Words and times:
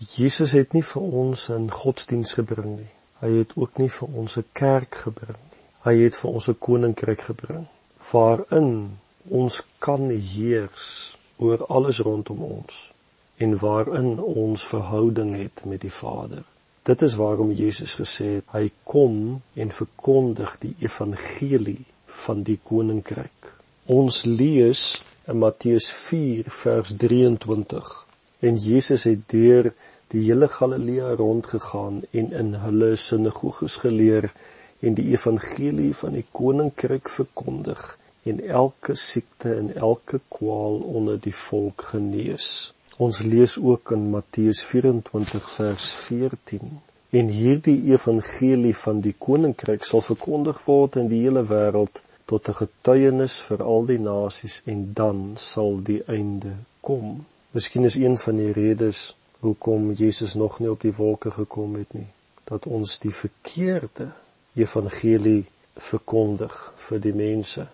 Jesus 0.00 0.54
het 0.56 0.72
nie 0.72 0.82
vir 0.88 1.02
ons 1.22 1.40
'n 1.52 1.66
godsdiens 1.70 2.32
gebring 2.34 2.76
nie. 2.76 2.92
Hy 3.20 3.30
het 3.38 3.50
ook 3.56 3.76
nie 3.78 3.90
vir 3.96 4.08
ons 4.20 4.36
'n 4.38 4.44
kerk 4.52 4.94
gebring 4.94 5.36
nie. 5.50 5.60
Hy 5.84 5.94
het 6.04 6.16
vir 6.16 6.30
ons 6.30 6.48
'n 6.48 6.58
koninkryk 6.58 7.20
gebring 7.20 7.66
waarin 8.12 8.98
ons 9.28 9.62
kan 9.78 10.08
heers 10.08 11.16
oor 11.36 11.66
alles 11.66 11.98
rondom 11.98 12.42
ons 12.42 12.92
en 13.36 13.58
waarin 13.58 14.20
ons 14.20 14.64
verhouding 14.64 15.36
het 15.36 15.64
met 15.64 15.80
die 15.80 15.92
Vader. 15.92 16.42
Dit 16.82 17.02
is 17.02 17.14
waarom 17.14 17.52
Jesus 17.52 17.94
gesê 17.94 18.24
het 18.24 18.44
hy 18.56 18.70
kom 18.82 19.42
en 19.54 19.70
verkondig 19.70 20.58
die 20.58 20.74
evangelie 20.78 21.84
van 22.06 22.42
die 22.42 22.60
koninkryk. 22.62 23.52
Ons 23.86 24.24
lees 24.24 25.02
in 25.26 25.38
Matteus 25.38 25.92
4 25.92 26.44
vers 26.48 26.96
23 26.96 28.06
en 28.40 28.56
Jesus 28.56 29.04
het 29.04 29.26
deur 29.32 29.72
die 30.12 30.22
hele 30.26 30.48
Galilea 30.48 31.12
rondgegaan 31.14 32.02
en 32.10 32.32
in 32.42 32.54
hulle 32.64 32.96
sinagoges 32.96 33.76
geleer 33.84 34.32
en 34.80 34.96
die 34.98 35.10
evangelie 35.12 35.92
van 35.94 36.16
die 36.16 36.26
koninkryk 36.32 37.08
verkondig 37.08 37.82
en 38.22 38.40
elke 38.60 38.96
siekte 38.96 39.54
en 39.54 39.74
elke 39.74 40.20
kwaal 40.28 40.80
onder 40.98 41.20
die 41.20 41.34
volk 41.34 41.82
genees. 41.92 42.72
Ons 42.96 43.22
lees 43.22 43.56
ook 43.58 43.92
in 43.96 44.10
Matteus 44.12 44.62
24 44.68 45.50
vers 45.50 45.90
14. 46.04 46.80
En 47.10 47.32
hierdie 47.32 47.78
evangelie 47.92 48.74
van 48.76 49.00
die 49.00 49.14
koninkryk 49.18 49.86
sal 49.88 50.04
verkondig 50.04 50.60
word 50.66 50.98
in 51.00 51.08
die 51.12 51.22
hele 51.24 51.42
wêreld 51.48 52.02
tot 52.32 52.48
'n 52.48 52.58
getuienis 52.60 53.40
vir 53.48 53.64
al 53.72 53.88
die 53.92 53.98
nasies 53.98 54.62
en 54.72 54.84
dan 55.00 55.18
sal 55.34 55.80
die 55.90 56.02
einde 56.06 56.52
kom. 56.80 57.24
Miskien 57.52 57.84
is 57.84 57.94
een 57.94 58.18
van 58.18 58.36
die 58.36 58.52
redes 58.52 59.16
hoekom 59.40 59.92
Jesus 59.92 60.34
nog 60.34 60.58
nie 60.58 60.70
op 60.70 60.80
die 60.80 60.92
wolke 60.94 61.30
gekom 61.34 61.74
het 61.74 61.96
nie, 61.98 62.06
dat 62.44 62.66
ons 62.66 62.98
die 63.02 63.10
verkeerde 63.10 64.06
evangelie 64.54 65.48
verkondig 65.74 66.58
vir 66.76 67.02
die 67.02 67.14
mense. 67.14 67.66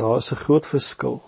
Daar 0.00 0.16
is 0.22 0.30
'n 0.32 0.40
groot 0.44 0.66
verskil 0.66 1.20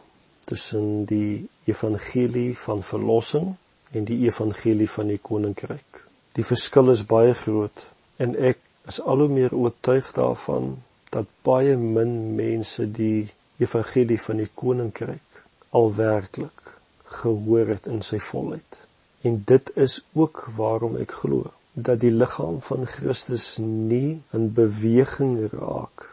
tussen 0.45 1.05
die 1.05 1.49
evangelie 1.65 2.59
van 2.59 2.83
verlossing 2.83 3.53
en 3.93 4.05
die 4.05 4.19
evangelie 4.25 4.91
van 4.91 5.07
die 5.07 5.19
koninkryk. 5.19 6.05
Die 6.33 6.45
verskil 6.45 6.91
is 6.91 7.05
baie 7.07 7.35
groot 7.35 7.91
en 8.17 8.37
ek 8.37 8.59
is 8.89 9.01
al 9.01 9.19
hoe 9.19 9.29
meer 9.29 9.55
oortuig 9.55 10.13
daarvan 10.13 10.83
dat 11.11 11.27
baie 11.43 11.77
min 11.77 12.35
mense 12.35 12.91
die 12.91 13.29
evangelie 13.59 14.21
van 14.21 14.37
die 14.37 14.51
koninkryk 14.55 15.45
al 15.71 15.95
werklik 15.95 16.80
gehoor 17.11 17.75
het 17.75 17.89
in 17.91 18.03
sy 18.07 18.19
volheid. 18.31 18.79
En 19.27 19.43
dit 19.47 19.71
is 19.75 20.01
ook 20.13 20.47
waarom 20.57 20.97
ek 20.97 21.13
glo 21.23 21.51
dat 21.73 22.01
die 22.03 22.13
liggaam 22.15 22.61
van 22.65 22.87
Christus 22.87 23.59
nie 23.63 24.21
in 24.37 24.49
beweging 24.57 25.37
raak 25.53 26.07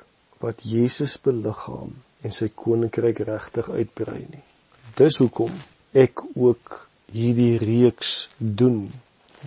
wat 0.44 0.62
Jesus 0.62 1.18
beliggaam 1.22 1.96
en 2.22 2.36
sy 2.36 2.50
koninkryk 2.64 3.24
regtig 3.30 3.70
uitbrei 3.70 4.20
nie. 4.30 4.44
Dis 4.98 5.18
hoekom 5.22 5.54
ek 5.98 6.24
ook 6.36 6.80
hierdie 7.14 7.58
reeks 7.62 8.30
doen 8.38 8.88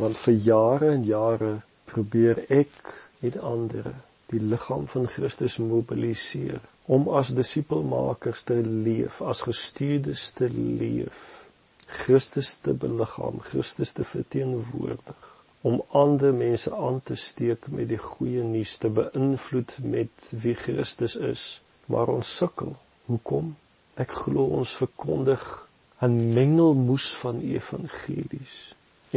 want 0.01 0.19
vir 0.19 0.37
jare 0.47 0.93
en 0.95 1.05
jare 1.05 1.53
probeer 1.91 2.45
ek 2.49 2.95
met 3.21 3.37
ander 3.53 3.91
die 4.31 4.41
liggaam 4.41 4.87
van 4.91 5.09
Christus 5.11 5.59
mobiliseer 5.63 6.63
om 6.91 7.07
as 7.21 7.31
disipelmakers 7.39 8.43
te 8.49 8.59
leef, 8.87 9.21
as 9.23 9.45
gestuurdes 9.47 10.25
te 10.39 10.49
leef, 10.55 11.21
Christus 12.03 12.57
te 12.65 12.75
beliggaam, 12.75 13.39
Christus 13.51 13.95
te 13.99 14.07
verteenwoordig 14.07 15.29
om 15.67 15.83
ander 16.03 16.33
mense 16.35 16.73
aan 16.75 17.01
te 17.05 17.15
steek 17.15 17.69
met 17.69 17.91
die 17.91 18.01
goeie 18.01 18.43
nuus 18.47 18.79
te 18.83 18.89
beïnvloed 18.97 19.75
met 19.95 20.31
wie 20.45 20.55
Christus 20.57 21.19
is 21.31 21.45
maar 21.91 22.09
ons 22.09 22.31
sukkel. 22.37 22.73
Hoekom? 23.11 23.53
Ek 24.01 24.15
glo 24.23 24.47
ons 24.61 24.73
verkondig 24.83 25.45
'n 26.07 26.33
mengelmoes 26.35 27.09
van 27.23 27.43
evangelies 27.45 28.57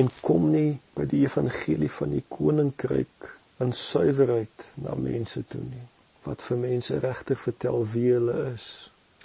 en 0.01 0.09
kom 0.21 0.49
nie 0.51 0.79
by 0.97 1.05
die 1.05 1.21
evangelie 1.23 1.91
van 1.99 2.11
die 2.17 2.25
koninkryk 2.37 3.29
in 3.63 3.71
suiwerheid 3.71 4.65
na 4.83 4.95
mense 4.97 5.45
toe 5.47 5.61
nie. 5.61 5.87
Wat 6.23 6.41
vir 6.47 6.57
mense 6.57 6.99
regtig 7.03 7.39
vertel 7.39 7.83
wie 7.93 8.09
hulle 8.13 8.37
is 8.53 8.67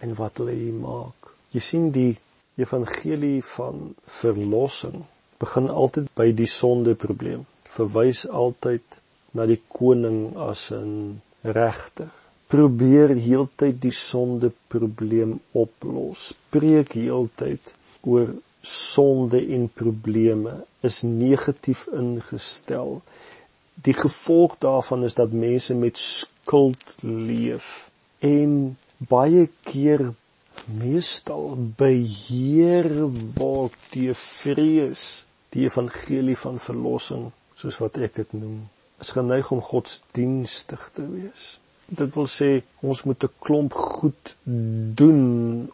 en 0.04 0.14
wat 0.18 0.40
hulle 0.40 0.54
hier 0.56 0.80
maak. 0.82 1.32
Jy 1.54 1.62
sien 1.64 1.90
die 1.94 2.18
evangelie 2.58 3.42
van 3.54 3.94
verlossing 4.20 5.04
begin 5.38 5.68
altyd 5.70 6.08
by 6.18 6.30
die 6.34 6.50
sondeprobleem. 6.50 7.44
Verwys 7.78 8.24
altyd 8.28 9.00
na 9.38 9.46
die 9.46 9.60
koning 9.78 10.36
as 10.50 10.70
'n 10.72 11.20
regter 11.42 12.10
probeer 12.48 13.12
heeltyd 13.20 13.80
die 13.82 13.92
sonde 13.92 14.50
probleem 14.72 15.36
oplos. 15.52 16.32
Preek 16.54 16.94
heeltyd 16.96 17.74
oor 18.08 18.30
sonde 18.64 19.40
en 19.56 19.68
probleme 19.68 20.54
is 20.88 21.02
negatief 21.02 21.86
ingestel. 21.92 23.02
Die 23.84 23.94
gevolg 23.94 24.56
daarvan 24.64 25.04
is 25.04 25.14
dat 25.18 25.32
mense 25.32 25.76
met 25.76 26.00
skuld 26.48 26.94
leef. 27.00 27.90
En 28.24 28.76
baie 28.96 29.48
keer 29.68 30.14
meestal 30.64 31.52
beheer 31.76 32.88
word 33.36 33.76
deur 33.92 34.16
vrees 34.16 35.02
die 35.52 35.66
evangelie 35.68 36.36
van 36.40 36.56
verlossing 36.60 37.28
soos 37.58 37.78
wat 37.82 38.00
ek 38.00 38.16
dit 38.22 38.32
noem. 38.40 38.62
Is 39.04 39.12
geneig 39.16 39.50
om 39.52 39.60
godsdienstig 39.60 40.88
te 40.96 41.04
wees. 41.10 41.58
Dit 42.00 42.16
wil 42.16 42.28
sê 42.32 42.50
ons 42.80 43.04
moet 43.04 43.28
'n 43.28 43.36
klomp 43.44 43.72
goed 43.72 44.36
doen 45.00 45.22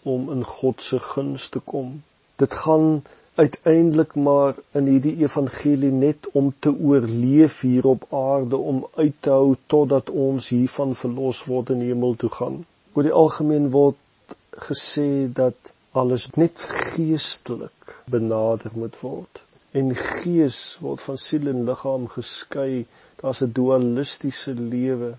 om 0.02 0.30
in 0.34 0.44
God 0.58 0.82
se 0.82 0.98
guns 0.98 1.48
te 1.54 1.60
kom. 1.72 2.02
Dit 2.42 2.52
gaan 2.64 3.04
uiteindelik 3.34 4.14
maar 4.14 4.54
in 4.78 4.86
hierdie 4.92 5.14
evangelie 5.22 5.90
net 5.92 6.28
om 6.40 6.52
te 6.58 6.72
oorleef 6.74 7.60
hier 7.66 7.86
op 7.90 8.06
aarde 8.10 8.56
om 8.56 8.86
uit 8.94 9.16
te 9.26 9.30
hou 9.30 9.56
totdat 9.74 10.10
ons 10.26 10.48
hiervan 10.54 10.94
verlos 11.02 11.44
word 11.50 11.72
en 11.74 11.82
hemel 11.86 12.14
toe 12.22 12.30
gaan. 12.36 12.60
Oor 12.92 13.08
die 13.08 13.16
algemeen 13.24 13.70
word 13.74 14.36
gesê 14.68 15.08
dat 15.40 15.72
alles 16.02 16.28
net 16.38 16.62
geestelik 16.92 17.96
benader 18.10 18.70
moet 18.74 19.00
word. 19.00 19.42
En 19.72 19.90
gees 19.98 20.60
word 20.84 21.02
van 21.08 21.18
siel 21.18 21.50
en 21.50 21.66
liggaam 21.68 22.06
geskei. 22.16 22.86
Daar's 23.20 23.42
'n 23.42 23.52
dualistiese 23.58 24.54
lewe 24.54 25.14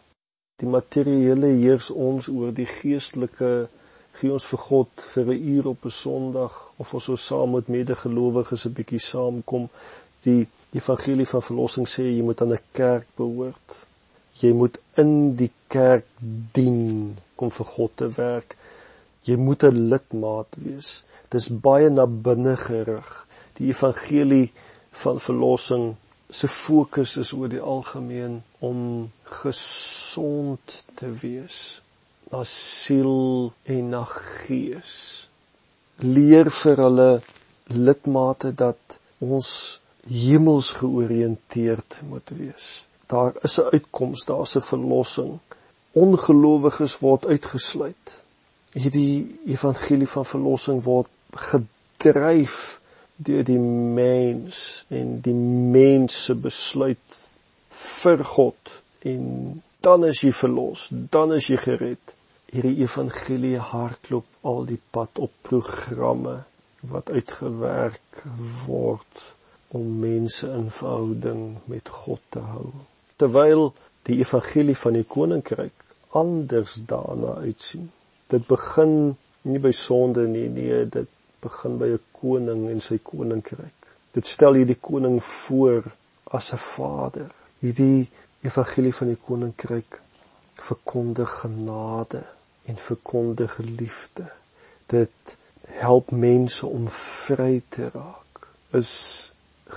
Die 0.63 0.69
materiële 0.73 1.47
heers 1.61 1.87
ons 2.09 2.27
oor 2.31 2.51
die 2.57 2.67
geestelike 2.73 3.47
gee 4.19 4.31
ons 4.31 4.45
vir 4.51 4.61
God 4.63 5.05
vir 5.13 5.25
'n 5.33 5.47
uur 5.53 5.67
op 5.73 5.85
'n 5.85 5.97
Sondag 6.03 6.53
of 6.81 6.93
ons 6.93 7.03
so 7.03 7.15
saam 7.15 7.51
met 7.55 7.67
medegelowiges 7.67 8.65
'n 8.65 8.75
bietjie 8.77 9.03
saamkom. 9.11 9.69
Die 10.27 10.47
evangelie 10.79 11.27
van 11.33 11.41
verlossing 11.49 11.87
sê 11.87 12.03
jy 12.03 12.23
moet 12.27 12.41
aan 12.41 12.53
'n 12.53 12.67
kerk 12.71 13.07
behoort. 13.15 13.69
Jy 14.41 14.51
moet 14.61 14.79
in 15.01 15.35
die 15.35 15.51
kerk 15.67 16.07
dien 16.53 17.17
om 17.35 17.51
vir 17.51 17.65
God 17.65 17.91
te 17.95 18.09
werk. 18.09 18.57
Jy 19.27 19.35
moet 19.35 19.63
'n 19.63 19.87
lidmaat 19.91 20.51
wees. 20.65 21.03
Dis 21.29 21.47
baie 21.49 21.89
na 21.89 22.05
binne 22.05 22.57
gerig. 22.57 23.27
Die 23.57 23.67
evangelie 23.67 24.51
van 24.91 25.19
verlossing 25.19 25.95
se 26.29 26.47
fokus 26.47 27.17
is 27.17 27.33
oor 27.33 27.49
die 27.49 27.61
algemeen 27.61 28.43
om 28.59 29.11
gesond 29.23 30.85
te 30.95 31.09
wees 31.21 31.81
na 32.31 32.43
siel 32.43 33.53
en 33.63 33.89
na 33.89 34.03
gees 34.11 35.25
leer 35.97 36.49
vir 36.51 36.81
hulle 36.83 37.09
lidmate 37.71 38.51
dat 38.51 38.97
ons 39.23 39.49
hemels 40.07 40.71
georiënteerd 40.79 42.01
moet 42.09 42.29
wees. 42.37 42.85
Daar 43.07 43.33
is 43.43 43.59
'n 43.59 43.69
uitkoms 43.73 44.25
daar's 44.25 44.55
'n 44.55 44.61
verlossing. 44.61 45.39
Ongelowiges 45.91 46.99
word 46.99 47.25
uitgesluit. 47.25 48.23
Hierdie 48.73 49.39
evangelie 49.45 50.07
van 50.07 50.25
verlossing 50.25 50.83
word 50.83 51.07
gedryf 51.31 52.81
deur 53.15 53.43
die 53.43 53.59
mens 53.59 54.85
en 54.87 55.21
die 55.21 55.39
mens 55.77 56.25
se 56.25 56.35
besluit 56.35 57.37
vir 57.69 58.23
God 58.23 58.81
en 58.99 59.63
dan 59.85 60.05
is 60.05 60.23
jy 60.25 60.31
verlos, 60.33 60.87
dan 61.13 61.33
is 61.35 61.45
jy 61.51 61.59
gered. 61.61 62.13
Hierdie 62.49 62.79
evangelie 62.81 63.57
hardloop 63.61 64.47
al 64.49 64.63
die 64.65 64.79
pad 64.95 65.19
op 65.21 65.33
programme 65.45 66.39
wat 66.89 67.11
uitgewerk 67.13 68.23
word 68.65 69.25
om 69.77 69.85
mense 70.01 70.49
in 70.49 70.71
verhouding 70.73 71.43
met 71.69 71.91
God 71.99 72.23
te 72.33 72.41
hou. 72.41 72.71
Terwyl 73.21 73.67
die 74.09 74.17
evangelie 74.23 74.77
van 74.79 74.97
die 74.97 75.05
koninkryk 75.05 75.85
anders 76.17 76.77
daarna 76.89 77.37
uitsien. 77.45 77.89
Dit 78.31 78.47
begin 78.49 79.15
nie 79.45 79.61
by 79.61 79.73
sonde 79.75 80.25
nie, 80.31 80.47
nee, 80.49 80.85
dit 80.89 81.09
begin 81.45 81.77
by 81.77 81.93
'n 81.93 82.03
koning 82.21 82.69
en 82.73 82.81
sy 82.81 82.97
koninkryk. 82.97 83.93
Dit 84.17 84.25
stel 84.25 84.57
hierdie 84.57 84.81
koning 84.81 85.21
voor 85.23 85.83
as 86.23 86.53
'n 86.53 86.63
vader. 86.73 87.29
Hierdie 87.59 88.09
evangelie 88.45 88.93
van 88.93 89.11
die 89.11 89.19
koninkryk 89.27 90.01
verkondig 90.55 91.39
genade 91.41 92.23
en 92.65 92.77
verkondig 92.77 93.57
liefde. 93.57 94.25
Dit 94.85 95.37
help 95.81 96.11
mense 96.11 96.67
om 96.67 96.87
vry 96.89 97.61
te 97.69 97.89
raak. 97.93 98.47
Is 98.71 98.93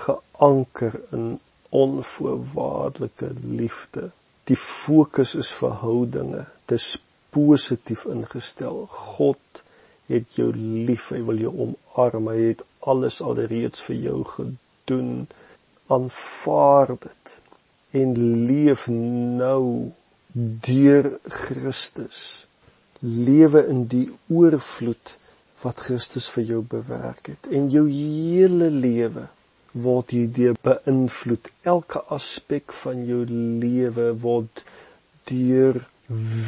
geanker 0.04 1.00
in 1.12 1.40
onvoorwaardelike 1.68 3.30
liefde. 3.42 4.10
Die 4.44 4.56
fokus 4.56 5.34
is 5.34 5.52
verhoudinge. 5.52 6.44
Dit 6.64 6.78
is 6.78 7.02
positief 7.30 8.04
ingestel. 8.04 8.86
God 8.90 9.64
het 10.06 10.38
jou 10.40 10.52
lief. 10.56 11.10
Hy 11.12 11.20
wil 11.28 11.42
jou 11.44 11.54
omarm. 11.66 12.30
Hy 12.32 12.52
het 12.52 12.64
alles 12.78 13.20
alreeds 13.24 13.84
vir 13.88 14.00
jou 14.08 14.22
gedoen. 14.36 15.12
Aanvaar 15.88 16.96
dit 16.96 17.38
en 17.96 18.12
leef 18.46 18.87
nou 18.88 19.93
deur 20.69 21.08
Christus. 21.25 22.46
Lewe 23.00 23.64
in 23.70 23.87
die 23.90 24.06
oorvloed 24.29 25.17
wat 25.62 25.81
Christus 25.87 26.29
vir 26.35 26.44
jou 26.52 26.62
bewerk 26.76 27.32
het 27.32 27.49
en 27.55 27.70
jou 27.73 27.87
hele 27.90 28.70
lewe 28.75 29.26
word 29.73 30.14
hierdeur 30.14 30.58
beïnvloed. 30.64 31.50
Elke 31.62 32.02
aspek 32.14 32.75
van 32.82 33.05
jou 33.06 33.25
lewe 33.29 34.11
word 34.23 34.62
deur 35.31 35.82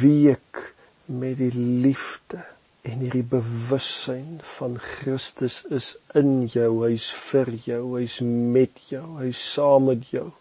week 0.01 0.63
met 1.05 1.37
die 1.39 1.53
liefde 1.53 2.41
en 2.87 3.03
hierdie 3.03 3.25
bewussyn 3.29 4.39
van 4.55 4.77
Christus 4.81 5.61
is 5.69 5.93
in 6.17 6.47
jou, 6.49 6.71
hy's 6.87 7.07
vir 7.29 7.51
jou, 7.67 7.81
hy's 7.99 8.17
met 8.25 8.81
jou, 8.89 9.03
hy's 9.19 9.41
saam 9.53 9.91
met 9.91 10.07
jou. 10.09 10.31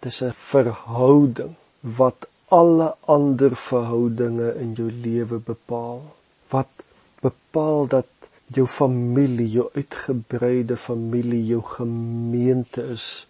Dis 0.00 0.22
'n 0.22 0.32
verhouding 0.32 1.54
wat 1.80 2.28
alle 2.48 2.94
ander 3.14 3.56
verhoudinge 3.56 4.54
in 4.64 4.72
jou 4.72 4.90
lewe 4.90 5.38
bepaal. 5.38 6.02
Wat 6.48 6.84
bepaal 7.20 7.86
dat 7.86 8.06
jou 8.46 8.66
familie, 8.66 9.48
jou 9.48 9.68
uitgebreide 9.74 10.76
familie, 10.76 11.46
jou 11.46 11.62
gemeente 11.62 12.82
is. 12.82 13.26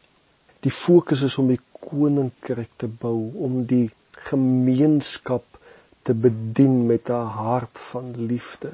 Die 0.61 0.71
fokus 0.71 1.23
is 1.23 1.39
om 1.39 1.49
die 1.51 1.61
koninkryk 1.73 2.71
te 2.77 2.89
bou, 2.89 3.31
om 3.35 3.65
die 3.67 3.91
gemeenskap 4.31 5.59
te 6.03 6.15
bedien 6.15 6.87
met 6.87 7.11
'n 7.11 7.33
hart 7.43 7.79
van 7.79 8.13
liefde. 8.17 8.71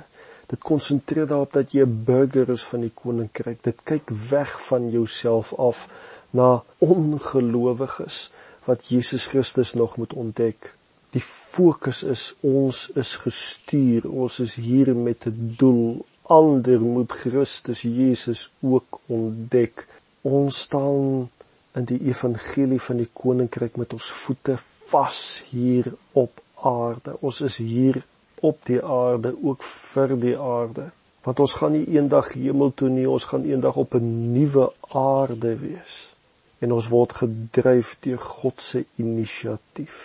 Dit 0.46 0.60
konsentreer 0.60 1.26
daarop 1.26 1.52
dat 1.52 1.72
jy 1.72 1.82
'n 1.84 2.04
burger 2.04 2.48
is 2.50 2.64
van 2.64 2.80
die 2.80 2.92
koninkryk. 2.94 3.62
Dit 3.62 3.78
kyk 3.82 4.10
weg 4.30 4.52
van 4.66 4.90
jouself 4.90 5.54
af 5.54 5.88
na 6.34 6.62
ongelowiges 6.78 8.30
wat 8.66 8.88
Jesus 8.88 9.26
Christus 9.30 9.74
nog 9.74 9.96
moet 9.96 10.12
ontdek. 10.12 10.72
Die 11.14 11.22
fokus 11.22 12.02
is 12.02 12.34
ons 12.40 12.88
is 12.98 13.14
gestuur, 13.22 14.08
ons 14.10 14.40
is 14.42 14.54
hier 14.58 14.96
met 14.96 15.26
'n 15.26 15.54
doel 15.58 16.04
ander 16.22 16.80
moet 16.80 17.12
Christus 17.12 17.82
Jesus 17.82 18.50
ook 18.60 19.00
ontdek. 19.06 19.86
Ons 20.22 20.60
staan 20.60 21.30
in 21.74 21.84
die 21.84 22.00
evangelie 22.00 22.80
van 22.80 22.96
die 22.96 23.10
koninkryk 23.12 23.76
met 23.76 23.92
ons 23.92 24.10
voete 24.24 24.56
vas 24.88 25.44
hier 25.50 25.92
op 26.12 26.40
aarde. 26.54 27.16
Ons 27.20 27.40
is 27.40 27.56
hier 27.56 28.02
op 28.40 28.58
die 28.64 28.82
aarde 28.82 29.34
ook 29.42 29.62
vir 29.62 30.16
die 30.20 30.38
aarde. 30.38 30.90
Want 31.24 31.40
ons 31.40 31.52
gaan 31.52 31.72
nie 31.72 31.86
eendag 31.96 32.32
hemel 32.32 32.72
toe 32.74 32.88
nie, 32.88 33.06
ons 33.08 33.24
gaan 33.24 33.44
eendag 33.44 33.76
op 33.76 33.94
'n 33.94 34.32
nuwe 34.32 34.72
aarde 34.88 35.56
wees. 35.56 36.13
En 36.62 36.72
ons 36.72 36.88
word 36.88 37.16
gedryf 37.22 37.96
deur 38.04 38.20
God 38.20 38.60
se 38.60 38.84
inisiatief. 39.02 39.98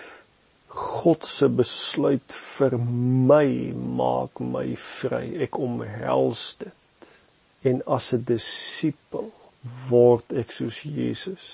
God 0.70 1.26
se 1.26 1.50
besluit 1.50 2.34
vir 2.36 2.78
my 3.32 3.50
maak 4.00 4.42
my 4.42 4.68
vry. 4.86 5.26
Ek 5.46 5.58
omhels 5.58 6.44
dit. 6.64 7.14
En 7.70 7.82
as 7.98 8.14
'n 8.14 8.24
disipel 8.24 9.32
word 9.90 10.34
ek 10.34 10.52
soos 10.52 10.82
Jesus. 10.82 11.46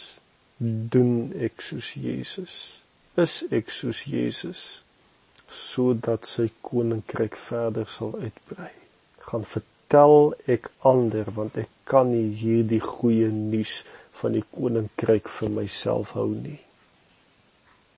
Doen 0.58 1.34
ek 1.48 1.62
soos 1.62 1.94
Jesus. 1.94 2.82
Is 3.16 3.44
ek 3.52 3.70
soos 3.70 4.04
Jesus 4.04 4.84
sodat 5.50 6.26
sy 6.26 6.50
koninkryk 6.66 7.38
verder 7.38 7.88
sal 7.90 8.16
uitbrei. 8.18 8.72
Gaan 9.28 9.46
vertel 9.46 10.34
ek 10.56 10.70
ander 10.92 11.30
want 11.38 11.58
ek 11.62 11.70
kan 11.90 12.10
nie 12.12 12.32
hierdie 12.40 12.82
goeie 12.82 13.30
nuus 13.30 13.84
van 14.22 14.38
die 14.38 14.44
koninkryk 14.58 15.30
vir 15.38 15.52
myself 15.58 16.16
hou 16.20 16.30
nie. 16.34 16.60